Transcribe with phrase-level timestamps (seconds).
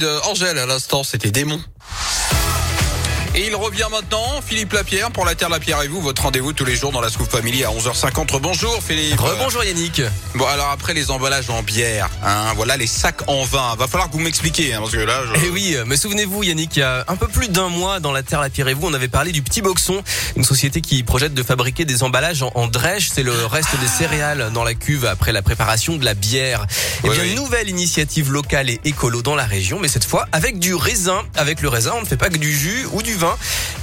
[0.00, 1.60] de Angèle à l'instant, c'était démon.
[3.38, 6.64] Et il revient maintenant, Philippe Lapierre, pour la Terre Lapierre et vous, votre rendez-vous tous
[6.64, 8.36] les jours dans la Scoop Family à 11h50.
[8.40, 9.20] Bonjour Philippe.
[9.20, 10.02] Rebonjour Yannick.
[10.34, 13.76] Bon alors après les emballages en bière, hein, voilà les sacs en vin.
[13.76, 15.20] Va falloir que vous m'expliquiez, hein, parce que là.
[15.36, 15.46] Je...
[15.46, 18.24] Eh oui, mais souvenez-vous Yannick, il y a un peu plus d'un mois dans la
[18.24, 20.02] Terre Lapierre et vous, on avait parlé du Petit Boxon,
[20.34, 23.08] une société qui projette de fabriquer des emballages en, en drèche.
[23.14, 26.66] C'est le reste des céréales dans la cuve après la préparation de la bière.
[27.04, 27.34] Et Oui, bien oui.
[27.36, 31.22] nouvelle initiative locale et écolo dans la région, mais cette fois avec du raisin.
[31.36, 33.27] Avec le raisin, on ne fait pas que du jus ou du vin.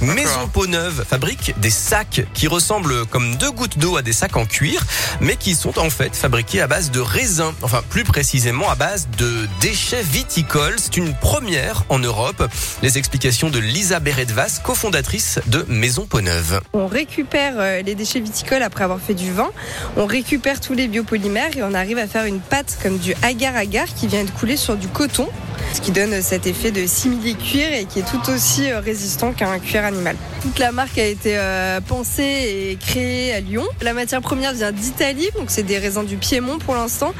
[0.00, 4.36] Maison Peau Neuve fabrique des sacs qui ressemblent comme deux gouttes d'eau à des sacs
[4.36, 4.84] en cuir,
[5.20, 7.54] mais qui sont en fait fabriqués à base de raisin.
[7.62, 10.76] Enfin, plus précisément à base de déchets viticoles.
[10.78, 12.46] C'est une première en Europe.
[12.82, 16.60] Les explications de Lisa Beredvas, cofondatrice de Maison Peau Neuve.
[16.72, 19.50] On récupère euh, les déchets viticoles après avoir fait du vin,
[19.96, 23.86] on récupère tous les biopolymères et on arrive à faire une pâte comme du agar-agar
[23.94, 25.28] qui vient de couler sur du coton,
[25.72, 29.58] ce qui donne cet effet de simili-cuir et qui est tout aussi euh, résistant qu'un
[29.58, 30.16] cuir animal.
[30.42, 33.64] Toute la marque a été euh, pensée et créée à Lyon.
[33.82, 37.12] La matière première vient d'Italie, donc c'est des raisins du Piémont pour l'instant.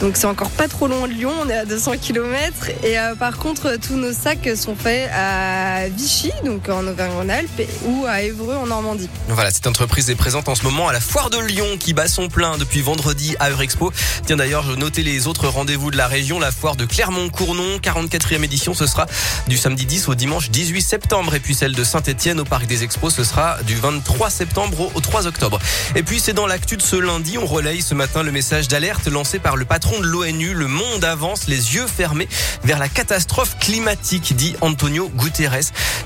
[0.00, 2.70] Donc c'est encore pas trop loin de Lyon, on est à 200 km.
[2.82, 8.04] Et euh, par contre, tous nos sacs sont faits à Vichy, donc en Auvergne-Rhône-Alpes, ou
[8.06, 9.08] à Évreux en Normandie.
[9.28, 12.08] Voilà, cette entreprise est présente en ce moment à la foire de Lyon qui bat
[12.08, 13.92] son plein depuis vendredi à Eurexpo.
[14.26, 16.38] Tiens d'ailleurs, je notais les autres rendez-vous de la région.
[16.38, 19.06] La foire de Clermont-Cournon, 44e édition, ce sera
[19.48, 21.34] du samedi 10 au dimanche 18 septembre.
[21.34, 24.92] Et puis celle de Saint-Etienne au Parc des Expos, ce sera du 23 septembre au-
[24.94, 25.58] au 3 octobre.
[25.94, 29.06] Et puis c'est dans l'actu de ce lundi, on relaye ce matin le message d'alerte
[29.08, 30.54] lancé par le patron de l'ONU.
[30.54, 32.28] Le monde avance les yeux fermés
[32.64, 35.54] vers la catastrophe climatique, dit Antonio Guterres.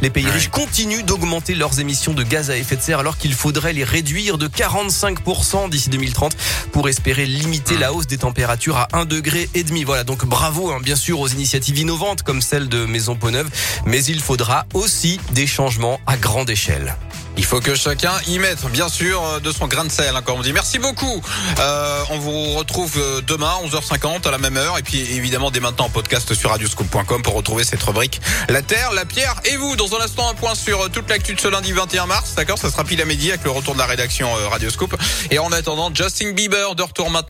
[0.02, 3.34] Les pays riches continuent d'augmenter leurs émissions de gaz à effet de serre alors qu'il
[3.34, 6.36] faudrait les réduire de 45% d'ici 2030
[6.72, 9.84] pour espérer limiter la hausse des températures à 1 degré et demi.
[9.84, 13.48] Voilà, donc bravo hein, bien sûr aux initiatives innovantes comme celle de Maison Peau-Neuve,
[13.84, 16.96] mais il faudra aussi des changements à grande échelle.
[17.38, 20.22] Il faut que chacun y mette, bien sûr, euh, de son grain de sel, hein,
[20.22, 20.52] comme on dit.
[20.52, 21.22] Merci beaucoup.
[21.60, 24.76] Euh, on vous retrouve euh, demain, 11h50, à la même heure.
[24.76, 28.92] Et puis, évidemment, dès maintenant, en podcast sur radioscoop.com pour retrouver cette rubrique La Terre,
[28.92, 29.76] la Pierre et vous.
[29.76, 32.34] Dans un instant, un point sur toute l'actu de ce lundi 21 mars.
[32.34, 32.58] D'accord?
[32.58, 34.96] Ça sera pile à midi avec le retour de la rédaction Radioscoop.
[35.30, 37.26] Et en attendant, Justin Bieber de retour maintenant.